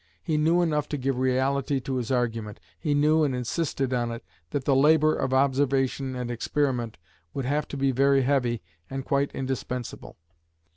He 0.23 0.35
knew 0.35 0.63
enough 0.63 0.89
to 0.89 0.97
give 0.97 1.19
reality 1.19 1.79
to 1.81 1.97
his 1.97 2.09
argument; 2.11 2.59
he 2.79 2.95
knew, 2.95 3.23
and 3.23 3.35
insisted 3.35 3.93
on 3.93 4.09
it, 4.09 4.25
that 4.49 4.65
the 4.65 4.75
labour 4.75 5.15
of 5.15 5.31
observation 5.31 6.15
and 6.15 6.31
experiment 6.31 6.97
would 7.35 7.45
have 7.45 7.67
to 7.67 7.77
be 7.77 7.91
very 7.91 8.23
heavy 8.23 8.63
and 8.89 9.05
quite 9.05 9.29
indispensable. 9.35 10.17